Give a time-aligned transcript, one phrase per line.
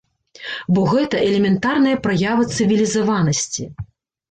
[0.77, 3.71] Бо гэта элементарная праява цывілізаванасці.